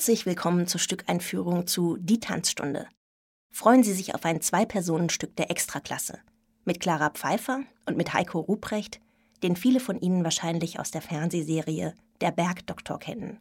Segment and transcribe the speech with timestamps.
[0.00, 2.86] Herzlich willkommen zur Stückeinführung zu Die Tanzstunde.
[3.52, 6.20] Freuen Sie sich auf ein Zwei-Personen-Stück der Extraklasse
[6.64, 8.98] mit Clara Pfeiffer und mit Heiko Ruprecht,
[9.42, 11.92] den viele von Ihnen wahrscheinlich aus der Fernsehserie
[12.22, 13.40] Der Bergdoktor kennen.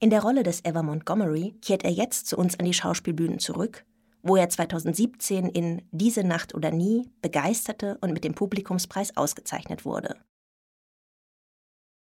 [0.00, 3.84] In der Rolle des Ever Montgomery kehrt er jetzt zu uns an die Schauspielbühnen zurück,
[4.24, 10.16] wo er 2017 in Diese Nacht oder nie begeisterte und mit dem Publikumspreis ausgezeichnet wurde.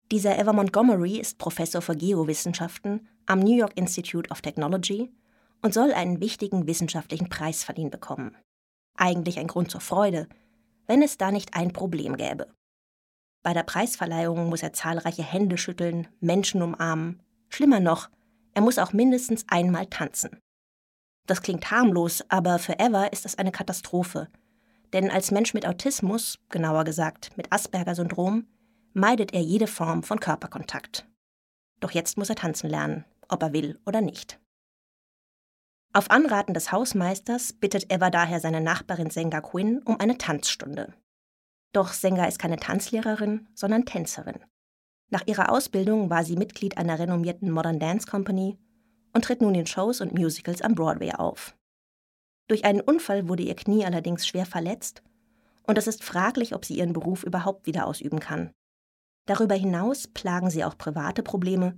[0.09, 5.11] Dieser Ever Montgomery ist Professor für Geowissenschaften am New York Institute of Technology
[5.61, 8.33] und soll einen wichtigen wissenschaftlichen Preis verliehen bekommen.
[8.95, 10.29] Eigentlich ein Grund zur Freude,
[10.85, 12.47] wenn es da nicht ein Problem gäbe.
[13.43, 17.21] Bei der Preisverleihung muss er zahlreiche Hände schütteln, Menschen umarmen.
[17.49, 18.09] Schlimmer noch,
[18.53, 20.39] er muss auch mindestens einmal tanzen.
[21.25, 24.29] Das klingt harmlos, aber für Ever ist das eine Katastrophe.
[24.93, 28.47] Denn als Mensch mit Autismus, genauer gesagt mit Asperger-Syndrom,
[28.97, 31.07] meidet er jede Form von Körperkontakt.
[31.79, 34.39] Doch jetzt muss er tanzen lernen, ob er will oder nicht.
[35.93, 40.93] Auf Anraten des Hausmeisters bittet Eva daher seine Nachbarin Senga Quinn um eine Tanzstunde.
[41.73, 44.43] Doch Senga ist keine Tanzlehrerin, sondern Tänzerin.
[45.09, 48.57] Nach ihrer Ausbildung war sie Mitglied einer renommierten Modern Dance Company
[49.13, 51.55] und tritt nun in Shows und Musicals am Broadway auf.
[52.47, 55.03] Durch einen Unfall wurde ihr Knie allerdings schwer verletzt
[55.63, 58.51] und es ist fraglich, ob sie ihren Beruf überhaupt wieder ausüben kann.
[59.27, 61.77] Darüber hinaus plagen sie auch private Probleme,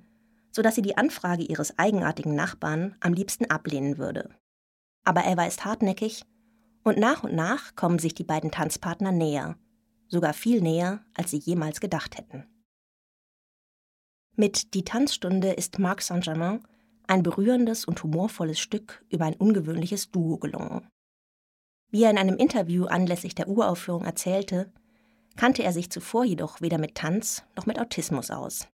[0.52, 4.30] sodass sie die Anfrage ihres eigenartigen Nachbarn am liebsten ablehnen würde.
[5.04, 6.24] Aber Eva ist hartnäckig
[6.84, 9.58] und nach und nach kommen sich die beiden Tanzpartner näher,
[10.08, 12.46] sogar viel näher, als sie jemals gedacht hätten.
[14.36, 16.62] Mit Die Tanzstunde ist Marc Saint-Germain
[17.08, 20.88] ein berührendes und humorvolles Stück über ein ungewöhnliches Duo gelungen.
[21.90, 24.72] Wie er in einem Interview anlässlich der Uraufführung erzählte,
[25.40, 28.68] kannte er sich zuvor jedoch weder mit Tanz noch mit Autismus aus.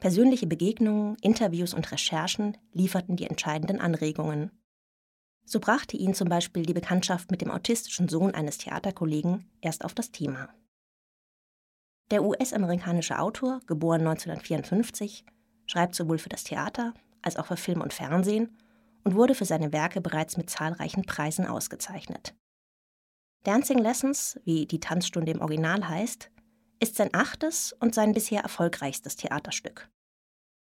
[0.00, 4.50] Persönliche Begegnungen, Interviews und Recherchen lieferten die entscheidenden Anregungen.
[5.44, 9.92] So brachte ihn zum Beispiel die Bekanntschaft mit dem autistischen Sohn eines Theaterkollegen erst auf
[9.92, 10.48] das Thema.
[12.10, 15.26] Der US-amerikanische Autor, geboren 1954,
[15.66, 18.56] schreibt sowohl für das Theater als auch für Film und Fernsehen
[19.04, 22.34] und wurde für seine Werke bereits mit zahlreichen Preisen ausgezeichnet.
[23.44, 26.30] Dancing Lessons, wie die Tanzstunde im Original heißt,
[26.80, 29.88] ist sein achtes und sein bisher erfolgreichstes Theaterstück.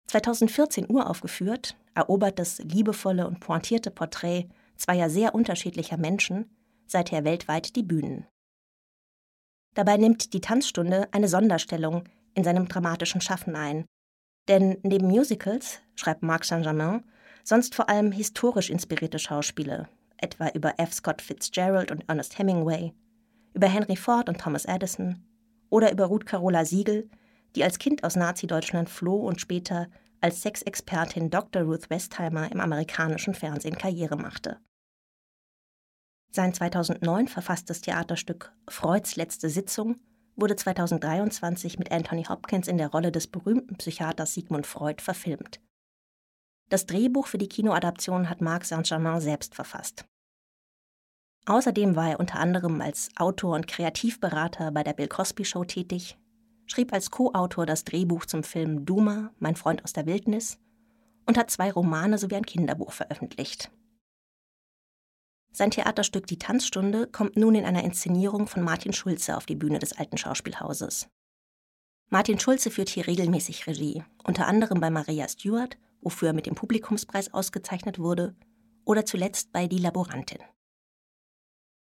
[0.09, 6.51] 2014 uraufgeführt, erobert das liebevolle und pointierte Porträt zweier sehr unterschiedlicher Menschen
[6.87, 8.27] seither weltweit die Bühnen.
[9.75, 13.87] Dabei nimmt die Tanzstunde eine Sonderstellung in seinem dramatischen Schaffen ein.
[14.49, 17.05] Denn neben Musicals schreibt Marc Saint-Germain
[17.45, 19.89] sonst vor allem historisch inspirierte Schauspiele,
[20.23, 20.93] etwa über F.
[20.93, 22.93] Scott Fitzgerald und Ernest Hemingway,
[23.55, 25.25] über Henry Ford und Thomas Edison
[25.71, 27.11] oder über Ruth Carola Siegel,
[27.55, 29.89] die als Kind aus Nazi-Deutschland floh und später
[30.21, 31.63] als Sexexpertin Dr.
[31.63, 34.59] Ruth Westheimer im amerikanischen Fernsehen Karriere machte.
[36.31, 39.97] Sein 2009 verfasstes Theaterstück Freuds letzte Sitzung
[40.35, 45.61] wurde 2023 mit Anthony Hopkins in der Rolle des berühmten Psychiaters Sigmund Freud verfilmt.
[46.71, 50.07] Das Drehbuch für die Kinoadaption hat Marc Saint-Germain selbst verfasst.
[51.47, 56.17] Außerdem war er unter anderem als Autor und Kreativberater bei der Bill Cosby Show tätig,
[56.67, 60.59] schrieb als Co-Autor das Drehbuch zum Film Duma, Mein Freund aus der Wildnis
[61.27, 63.71] und hat zwei Romane sowie ein Kinderbuch veröffentlicht.
[65.53, 69.79] Sein Theaterstück Die Tanzstunde kommt nun in einer Inszenierung von Martin Schulze auf die Bühne
[69.79, 71.09] des alten Schauspielhauses.
[72.09, 76.55] Martin Schulze führt hier regelmäßig Regie, unter anderem bei Maria Stewart, wofür er mit dem
[76.55, 78.35] Publikumspreis ausgezeichnet wurde,
[78.85, 80.39] oder zuletzt bei Die Laborantin.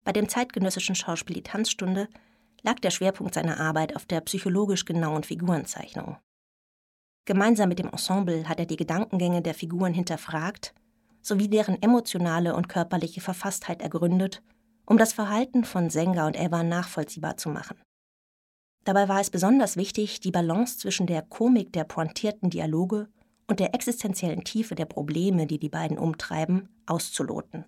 [0.03, 2.09] Bei dem zeitgenössischen Schauspiel Die Tanzstunde
[2.61, 6.17] lag der Schwerpunkt seiner Arbeit auf der psychologisch genauen Figurenzeichnung.
[7.25, 10.73] Gemeinsam mit dem Ensemble hat er die Gedankengänge der Figuren hinterfragt
[11.21, 14.43] sowie deren emotionale und körperliche Verfasstheit ergründet,
[14.85, 17.77] um das Verhalten von Senga und Eva nachvollziehbar zu machen.
[18.83, 23.07] Dabei war es besonders wichtig, die Balance zwischen der Komik der pointierten Dialoge
[23.47, 27.63] und der existenziellen Tiefe der Probleme, die die beiden umtreiben, auszuloten.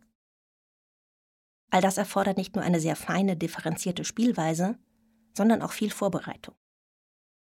[1.72, 4.78] All das erfordert nicht nur eine sehr feine, differenzierte Spielweise,
[5.36, 6.56] sondern auch viel Vorbereitung.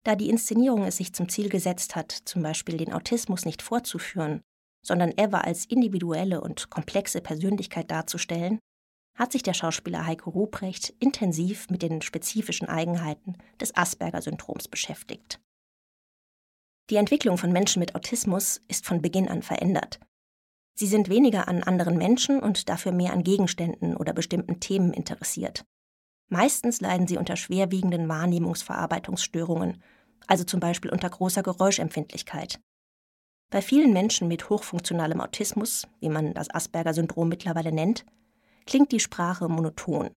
[0.04, 4.42] Da die Inszenierung es sich zum Ziel gesetzt hat, zum Beispiel den Autismus nicht vorzuführen,
[4.86, 8.60] sondern Eva als individuelle und komplexe Persönlichkeit darzustellen,
[9.16, 15.42] hat sich der Schauspieler Heiko Ruprecht intensiv mit den spezifischen Eigenheiten des Asperger-Syndroms beschäftigt.
[16.89, 20.00] Die Entwicklung von Menschen mit Autismus ist von Beginn an verändert.
[20.79, 25.65] Sie sind weniger an anderen Menschen und dafür mehr an Gegenständen oder bestimmten Themen interessiert.
[26.29, 29.83] Meistens leiden sie unter schwerwiegenden Wahrnehmungsverarbeitungsstörungen,
[30.25, 32.61] also zum Beispiel unter großer Geräuschempfindlichkeit.
[33.49, 38.05] Bei vielen Menschen mit hochfunktionalem Autismus, wie man das Asperger-Syndrom mittlerweile nennt,
[38.65, 40.11] klingt die Sprache monoton.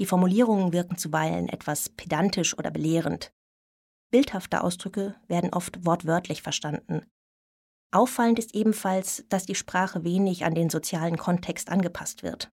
[0.00, 3.32] Die Formulierungen wirken zuweilen etwas pedantisch oder belehrend.
[4.10, 7.06] Bildhafte Ausdrücke werden oft wortwörtlich verstanden.
[7.90, 12.50] Auffallend ist ebenfalls, dass die Sprache wenig an den sozialen Kontext angepasst wird.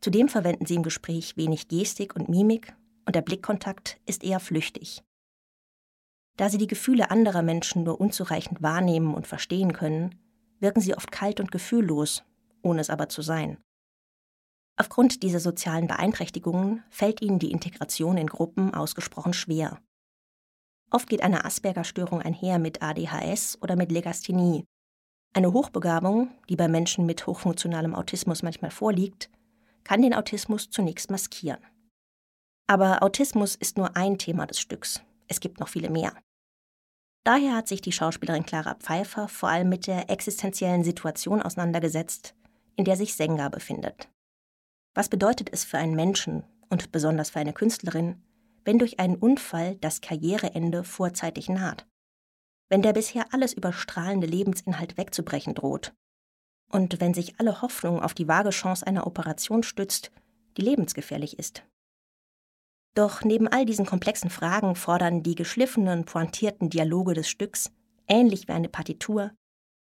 [0.00, 2.74] Zudem verwenden sie im Gespräch wenig Gestik und Mimik
[3.06, 5.02] und der Blickkontakt ist eher flüchtig.
[6.36, 10.20] Da sie die Gefühle anderer Menschen nur unzureichend wahrnehmen und verstehen können,
[10.60, 12.22] wirken sie oft kalt und gefühllos,
[12.62, 13.58] ohne es aber zu sein.
[14.76, 19.80] Aufgrund dieser sozialen Beeinträchtigungen fällt ihnen die Integration in Gruppen ausgesprochen schwer.
[20.94, 24.64] Oft geht eine Asperger-Störung einher mit ADHS oder mit Legasthenie.
[25.32, 29.28] Eine Hochbegabung, die bei Menschen mit hochfunktionalem Autismus manchmal vorliegt,
[29.82, 31.58] kann den Autismus zunächst maskieren.
[32.68, 35.02] Aber Autismus ist nur ein Thema des Stücks.
[35.26, 36.12] Es gibt noch viele mehr.
[37.24, 42.36] Daher hat sich die Schauspielerin Clara Pfeiffer vor allem mit der existenziellen Situation auseinandergesetzt,
[42.76, 44.08] in der sich Senga befindet.
[44.94, 48.22] Was bedeutet es für einen Menschen und besonders für eine Künstlerin,
[48.64, 51.86] wenn durch einen Unfall das Karriereende vorzeitig naht?
[52.68, 55.92] Wenn der bisher alles überstrahlende Lebensinhalt wegzubrechen droht?
[56.70, 60.10] Und wenn sich alle Hoffnung auf die vage Chance einer Operation stützt,
[60.56, 61.62] die lebensgefährlich ist?
[62.94, 67.70] Doch neben all diesen komplexen Fragen fordern die geschliffenen, pointierten Dialoge des Stücks,
[68.06, 69.32] ähnlich wie eine Partitur,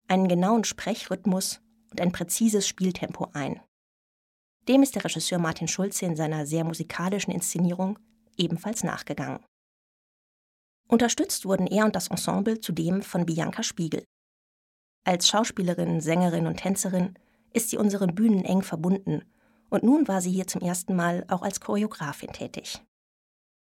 [0.08, 1.60] einen genauen Sprechrhythmus
[1.90, 3.60] und ein präzises Spieltempo ein.
[4.68, 7.98] Dem ist der Regisseur Martin Schulze in seiner sehr musikalischen Inszenierung
[8.40, 9.44] ebenfalls nachgegangen.
[10.88, 14.02] Unterstützt wurden er und das Ensemble zudem von Bianca Spiegel.
[15.04, 17.14] Als Schauspielerin, Sängerin und Tänzerin
[17.52, 19.22] ist sie unseren Bühnen eng verbunden
[19.70, 22.82] und nun war sie hier zum ersten Mal auch als Choreografin tätig.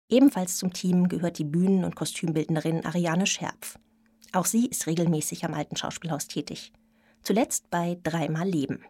[0.08, 3.78] Ebenfalls zum Team gehört die Bühnen- und Kostümbildnerin Ariane Scherpf.
[4.32, 6.72] Auch sie ist regelmäßig am Alten Schauspielhaus tätig.
[7.22, 8.84] Zuletzt bei Dreimal Leben.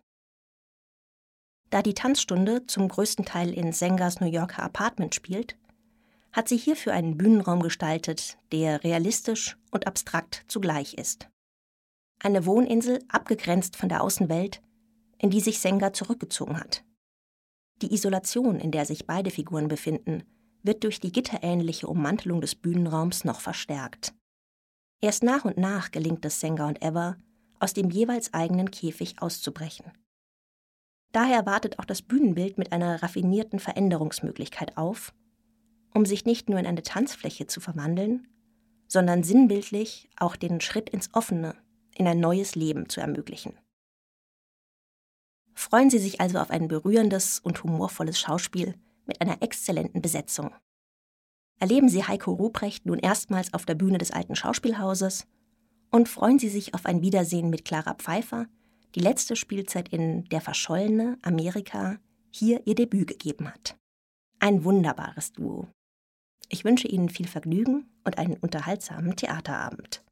[1.71, 5.57] Da die Tanzstunde zum größten Teil in Sengas New Yorker Apartment spielt,
[6.33, 11.29] hat sie hierfür einen Bühnenraum gestaltet, der realistisch und abstrakt zugleich ist.
[12.21, 14.61] Eine Wohninsel abgegrenzt von der Außenwelt,
[15.19, 16.85] in die sich Senga zurückgezogen hat.
[17.83, 20.25] Die Isolation, in der sich beide Figuren befinden,
[20.63, 24.15] wird durch die gitterähnliche Ummantelung des Bühnenraums noch verstärkt.
[25.01, 27.17] Erst nach und nach gelingt es Senga und Eva,
[27.61, 29.93] aus dem jeweils eigenen Käfig auszubrechen.
[31.13, 35.15] Daher wartet auch das Bühnenbild mit einer raffinierten Veränderungsmöglichkeit auf,
[35.95, 38.29] um sich nicht nur in eine Tanzfläche zu verwandeln,
[38.87, 41.55] sondern sinnbildlich auch den Schritt ins Offene,
[41.95, 43.59] in ein neues Leben zu ermöglichen.
[45.55, 48.75] Freuen Sie sich also auf ein berührendes und humorvolles Schauspiel
[49.07, 50.55] mit einer exzellenten Besetzung.
[51.59, 55.27] Erleben Sie Heiko Ruprecht nun erstmals auf der Bühne des alten Schauspielhauses
[55.91, 58.47] und freuen Sie sich auf ein Wiedersehen mit Clara Pfeiffer,
[58.95, 61.99] die letzte Spielzeit in Der verschollene Amerika
[62.31, 63.77] hier ihr Debüt gegeben hat.
[64.39, 65.67] Ein wunderbares Duo.
[66.49, 70.03] Ich wünsche Ihnen viel Vergnügen und einen unterhaltsamen Theaterabend.